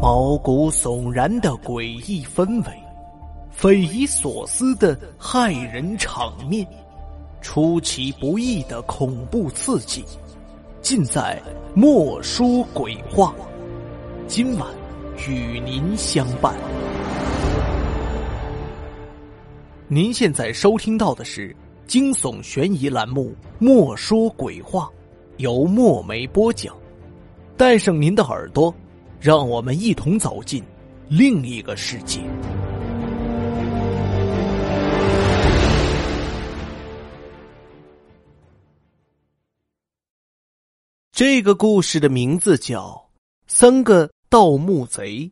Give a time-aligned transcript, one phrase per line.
[0.00, 2.72] 毛骨悚然的诡异氛围，
[3.50, 6.64] 匪夷所思的骇人场面，
[7.40, 10.04] 出其不意的恐怖刺激，
[10.80, 11.42] 尽在
[11.74, 13.34] 莫说鬼话。
[14.28, 14.68] 今晚
[15.28, 16.54] 与您相伴。
[19.88, 21.54] 您现在收听到的是
[21.88, 24.84] 惊悚悬疑栏目《莫说鬼话》，
[25.38, 26.72] 由墨梅播讲。
[27.56, 28.72] 带上您的耳朵，
[29.20, 30.62] 让我们一同走进
[31.08, 32.20] 另一个世界。
[41.10, 42.90] 这个故事的名字叫
[43.48, 45.28] 《三个盗墓贼》。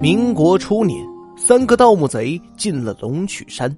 [0.00, 3.76] 民国初年，三个盗墓贼进了龙曲山。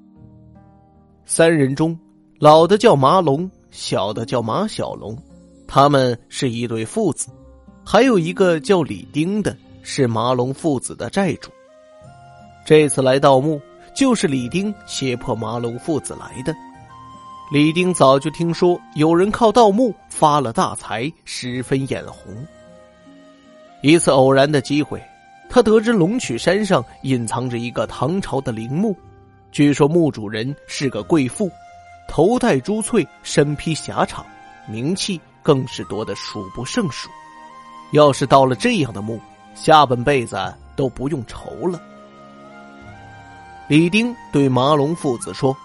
[1.25, 1.99] 三人中，
[2.39, 5.21] 老的叫马龙，小的叫马小龙，
[5.69, 7.29] 他们是一对父子。
[7.85, 11.51] 还有一个叫李丁的，是麻龙父子的债主。
[12.67, 13.61] 这次来盗墓，
[13.95, 16.55] 就是李丁胁迫麻龙父子来的。
[17.53, 22.35] 李丁早就听说有人靠盗墓发了大财，十分眼红。
[23.83, 25.01] 一次偶然的机会。
[25.51, 28.95] 他得知龙曲山上隐藏着一个唐朝的陵墓，
[29.51, 31.51] 据说墓主人是个贵妇，
[32.07, 34.23] 头戴珠翠，身披霞氅，
[34.67, 37.09] 名气更是多得数不胜数。
[37.93, 39.21] 要是到了这样的墓，
[39.55, 40.37] 下半辈子
[40.77, 41.81] 都不用愁了。
[43.69, 45.57] 李丁对麻龙父子说：“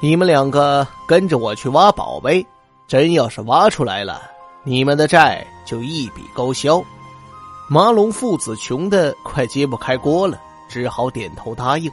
[0.00, 2.46] 你们两个跟着我去挖宝贝，
[2.86, 4.22] 真要是挖出来了，
[4.64, 6.82] 你们的债就一笔勾销。”
[7.68, 11.90] 麻龙父子穷的快揭不开锅了，只好点头答应。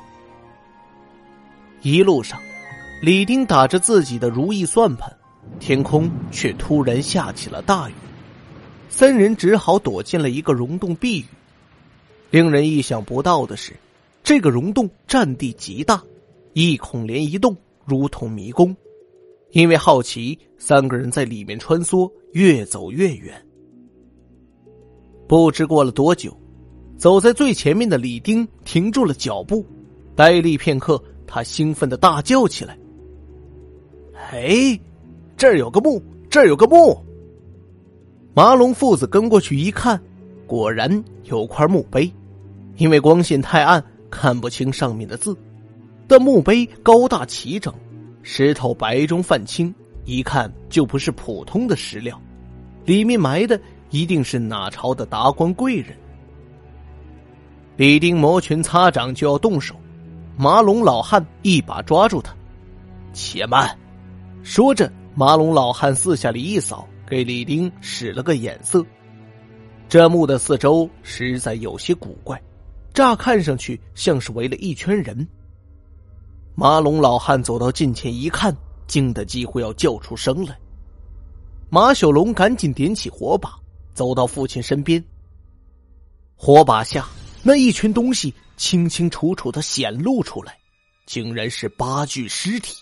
[1.81, 2.39] 一路上，
[3.01, 5.11] 李丁打着自己的如意算盘，
[5.65, 7.93] 天空却突然下起了大雨，
[8.89, 11.25] 三人只好躲进了一个溶洞避雨。
[12.31, 13.71] 令人意想不到的是，
[14.21, 16.03] 这个溶洞占地极大，
[16.51, 18.75] 一孔连一洞，如同迷宫。
[19.51, 23.33] 因为好奇，三个人在里面穿梭，越走越远。
[25.29, 26.37] 不知过了多久，
[26.97, 29.65] 走在最前面的李丁停住了脚步，
[30.13, 32.77] 呆立片刻，他兴奋的大叫起来
[34.29, 34.77] ：“哎，
[35.43, 36.97] 这儿有个墓，这儿有个墓！”
[38.33, 40.01] 麻龙父子跟过去一看，
[40.47, 42.09] 果然有块墓碑，
[42.77, 45.35] 因为光线太暗，看不清上面的字，
[46.07, 47.73] 但墓碑高大齐整，
[48.21, 52.17] 石头白中泛青，一看就不是普通的石料，
[52.85, 53.59] 里面埋的。
[53.89, 55.93] 一定是哪朝的达官贵人？
[57.75, 59.75] 李丁摩拳擦掌就要动手，
[60.37, 62.33] 马龙老汉一把抓住他，
[63.11, 63.77] 且慢！
[64.41, 68.83] 说着，马龙老汉四下里一扫，给李丁使了个眼色。
[69.87, 72.41] 这墓的四周实在有些古怪，
[72.93, 75.27] 乍看上去像是围了一圈人。
[76.55, 78.55] 马龙老汉走到近前一看，
[78.87, 80.57] 惊得几乎要叫出声来。
[81.69, 83.53] 马小龙赶紧点起火把。
[83.93, 85.03] 走到父亲身边，
[86.35, 87.07] 火把下
[87.43, 90.57] 那一群东西清清楚楚的显露出来，
[91.05, 92.75] 竟然是八具尸体。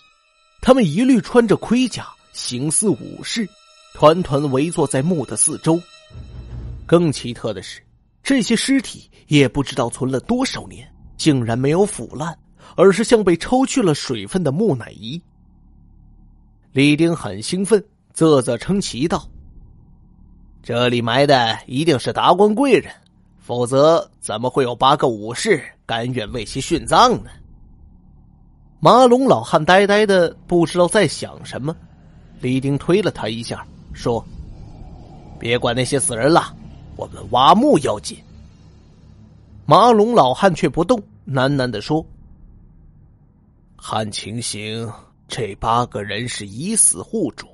[0.62, 3.48] 他们一律穿着盔甲，形似武士，
[3.94, 5.80] 团团围坐在墓的四周。
[6.86, 7.80] 更奇特的是，
[8.22, 12.36] 这些尸体也不知道存了多少年，竟然没有腐烂，
[12.76, 15.20] 而是像被抽去了水分的木乃伊。
[16.72, 17.82] 李丁很兴奋，
[18.14, 19.28] 啧啧称奇道。
[20.62, 22.92] 这里埋的一定是达官贵人，
[23.40, 27.30] 否则怎么会有八个武士甘愿为其殉葬呢？
[28.80, 31.76] 马龙老汉呆呆的，不知道在想什么。
[32.42, 33.64] 李丁推了他一下，
[33.94, 34.22] 说
[35.38, 36.54] ：“别管那些死人了，
[36.96, 38.18] 我们挖墓要紧。”
[39.64, 42.04] 马龙老汉却不动，喃喃的说
[43.80, 44.92] ：“看情形，
[45.28, 47.46] 这八个人是以死护主，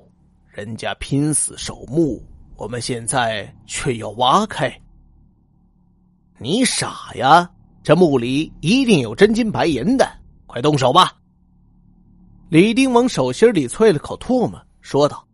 [0.47, 2.21] 人家拼死守墓。”
[2.57, 4.69] 我们现在却要挖开，
[6.39, 7.49] 你傻呀！
[7.81, 10.05] 这墓里一定有真金白银的，
[10.45, 11.15] 快动手吧！
[12.49, 15.25] 李丁往手心里啐了口唾沫，说道：“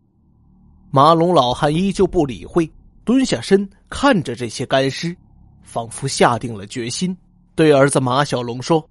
[0.91, 2.69] 马龙老汉依旧不理会，
[3.03, 5.15] 蹲下身看着这些干尸，
[5.63, 7.15] 仿佛下定了决心，
[7.55, 8.87] 对儿子马小龙说：‘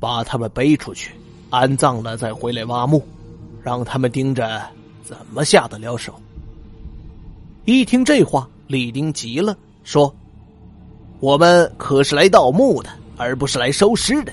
[0.00, 1.12] 把他们背出去，
[1.50, 3.06] 安葬了再回来挖墓，
[3.62, 4.62] 让他们盯着，
[5.02, 6.14] 怎么下得了手？’”
[7.64, 10.14] 一听这话，李丁急了，说
[11.18, 14.32] ：“我们可是来盗墓的，而不是来收尸的。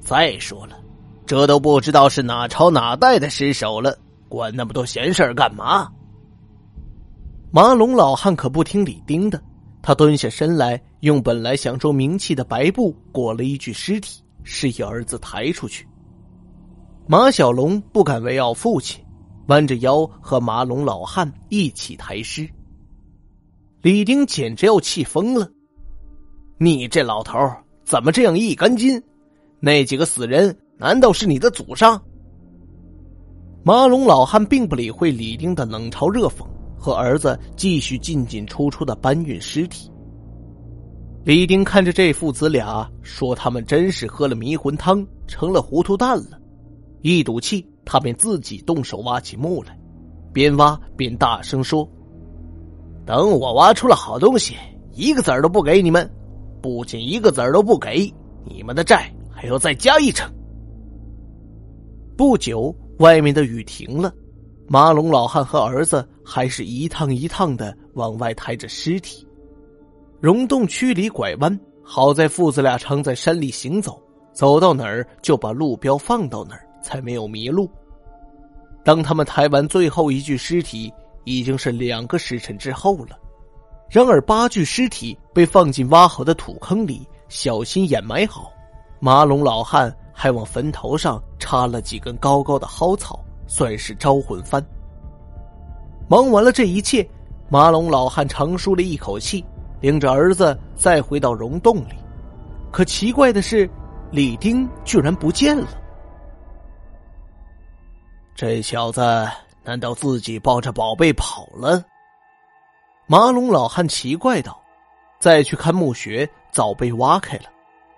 [0.00, 0.76] 再说了，
[1.24, 3.96] 这都不知道是哪朝哪代的尸首了，
[4.32, 5.92] 管那么多闲事干嘛？
[7.50, 9.38] 马龙老汉可不听李丁的，
[9.82, 15.86] 他蹲下身来，用本来享受名气的白布裹了一具尸体，示意儿子抬出去。
[17.06, 19.04] 马小龙不敢违拗父亲，
[19.48, 22.48] 弯着腰和马龙老汉一起抬尸。
[23.82, 25.46] 李丁简直要气疯了
[26.56, 27.38] ：“你这老头
[27.84, 29.02] 怎么这样一根筋？
[29.60, 32.02] 那几个死人难道是你的祖上？”
[33.64, 36.46] 马龙老汉并不理会李丁的冷嘲热讽。
[36.82, 39.88] 和儿子继续进进出出的搬运尸体。
[41.22, 46.40] 李丁看着这父子俩，说：“他们真是喝了迷魂汤，成了糊涂蛋了。”
[47.02, 49.78] 一赌气，他便自己动手挖起墓来，
[50.32, 51.88] 边挖边大声说
[53.06, 54.56] ：“等我挖出了好东西，
[54.90, 56.10] 一个子儿都不给你们！
[56.60, 58.12] 不仅一个子儿都不给，
[58.44, 60.28] 你们的债还要再加一成。”
[62.18, 64.14] 不久，外面的雨停了。
[64.68, 69.26] 马龙老汉和儿子还是一趟一趟的往外抬着尸体，
[70.20, 74.00] 溶洞区里拐弯，好在父子俩常在山里行走，
[74.32, 77.68] 走到哪儿就把路标放到哪儿，才没有迷路。
[78.84, 80.90] 当他们抬完最后一具尸体，
[81.24, 83.18] 已经是两个时辰之后了。
[83.90, 88.52] 然而八具尸体被放进挖好的土坑里，小心掩埋好。
[89.00, 93.18] 马龙老汉还往坟头上插了几根高高的蒿草。
[93.44, 94.64] 算是招魂幡。
[96.08, 97.06] 忙完了这一切，
[97.50, 99.44] 马龙老汉长舒了一口气，
[99.80, 101.94] 领着儿子再回到溶洞里。
[102.70, 103.68] 可奇怪的是，
[104.10, 105.68] 李丁居然不见了。
[108.34, 109.02] 这小子
[109.64, 111.84] 难道自己抱着宝贝跑了？
[113.06, 114.58] 马龙老汉奇怪道。
[115.18, 117.44] 再去看墓穴，早被挖开了，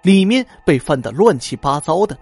[0.05, 2.17] 里面被翻得乱七八糟的，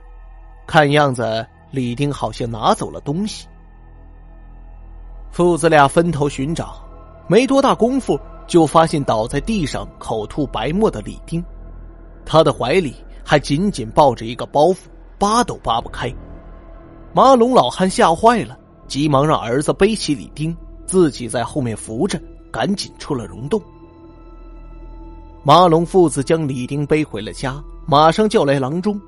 [0.67, 1.47] 看样子。
[1.73, 3.47] 李丁好像拿走了东西，
[5.31, 6.87] 父子俩分头寻找，
[7.27, 11.43] 没多大功夫就发现倒在地上口吐白沫的李丁，
[12.27, 12.95] 他的怀里
[13.25, 14.81] 还紧紧抱着一个包袱，
[15.19, 16.15] 扒都扒不开。
[17.15, 20.55] 马龙老汉吓坏了，急忙让儿子背起李丁，
[20.85, 22.21] 自己在后面扶着，
[22.53, 23.59] 赶紧出了溶洞。
[25.43, 29.01] 马龙父子将李丁背回了家，马上叫来郎中。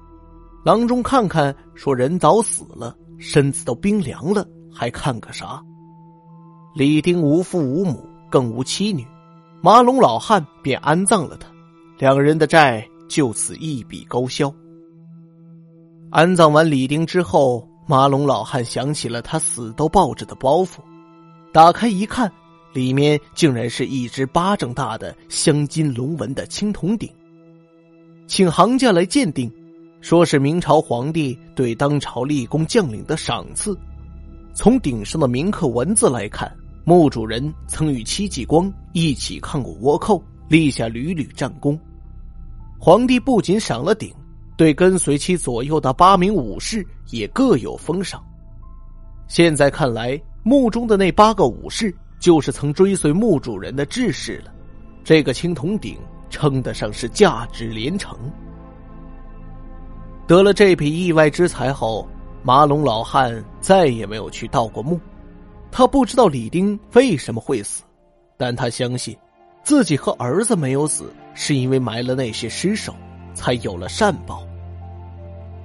[0.65, 5.63] 郎中看看，说：“人早死了，身子都冰凉了，还看个啥？”
[6.75, 9.07] 李丁无父无母，更无妻女，
[9.63, 11.49] 马龙老汉便安葬了他，
[11.99, 14.53] 两人的债就此一笔勾销。
[16.11, 20.79] 安葬完李丁之后，马龙老汉想起了他死都抱着的包袱，
[21.53, 22.33] 打开一看，
[22.73, 27.09] 里面竟然是一只巴掌大的镶金龙纹的青铜鼎，
[28.27, 29.51] 请行家来鉴定。
[30.01, 33.75] 说是明朝皇帝对当朝立功将领的赏赐。
[34.53, 36.55] 从顶上的铭刻文字来看，
[36.85, 41.81] 墓主人曾与戚继光一起抗过倭寇，立下屡屡战功。
[42.79, 44.15] 皇帝不仅赏了鼎，
[44.59, 48.23] 对跟随其左右的八名武士也各有封赏。
[49.27, 54.53] 现在看来，墓中的那八个武士就是曾追随墓主人的志士了。
[55.03, 55.97] 这个青铜鼎
[56.35, 58.19] 称得上是价值连城。
[60.27, 62.09] 得了这笔意外之财后，
[62.43, 64.99] 马龙老汉再也没有去盗过墓。
[65.71, 67.85] 他不知道李丁为什么会死，
[68.37, 69.17] 但他相信，
[69.63, 72.93] 自己和儿子没有死，是因为埋了那些尸首，
[73.33, 74.43] 才有了善报。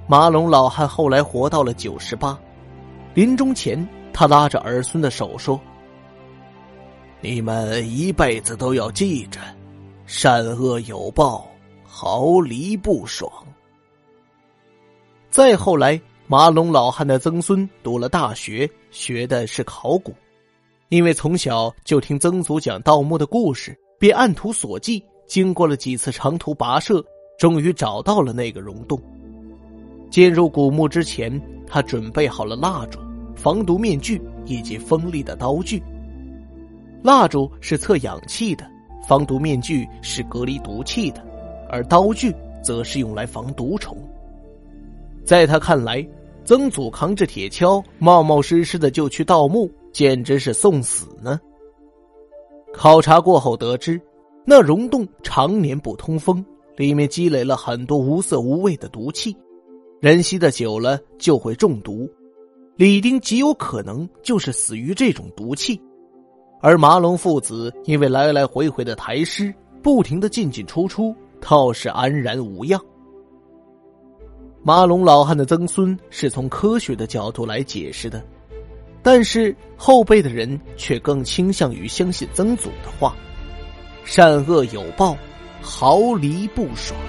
[0.06, 2.38] 马龙老汉后来活到了九十八，
[3.12, 5.60] 临终前，他拉着儿孙的手说
[7.20, 9.40] ：“你们一辈子都要记着，
[10.12, 11.48] 善恶有报，
[11.84, 13.30] 毫厘不爽。”
[15.30, 20.12] 再后来，马龙老汉的曾孙读了大学，学的是考古。
[20.88, 27.00] 因为从小就听曾祖讲盗墓的故事，便按图索骥，经过了几次长途跋涉，
[27.38, 29.00] 终于找到了那个溶洞。
[30.10, 32.98] 进入古墓之前，他准备好了蜡烛、
[33.36, 35.80] 防毒面具以及锋利的刀具。
[37.00, 38.68] 蜡烛是测氧气的，
[39.10, 41.20] 防毒面具是隔离毒气的，
[41.68, 43.98] 而刀具则是用来防毒虫。
[45.24, 46.06] 在他看来，
[46.44, 51.40] 曾祖扛着铁锹，冒冒失失的就去盗墓，简直是送死呢。
[52.72, 54.00] 考察过后得知，
[54.44, 59.36] 那溶洞常年不通风，里面积累了很多无色无味的毒气，
[59.98, 62.08] 人吸的久了就会中毒。
[62.76, 65.82] 李丁极有可能就是死于这种毒气，
[66.60, 69.52] 而麻龙父子因为来来回回的抬尸，
[69.82, 72.80] 不停的进进出出，倒是安然无恙。
[74.62, 78.22] 麻龙老汉的曾孙是从科学的角度来解释的，
[79.02, 83.16] 但是后辈的人却更倾向于相信曾祖的话
[84.04, 85.16] ：“善恶有报，
[85.62, 87.00] 毫厘不爽。”